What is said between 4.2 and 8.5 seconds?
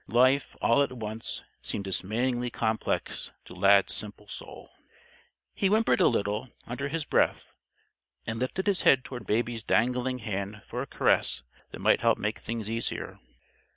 soul. He whimpered a little, under his breath; and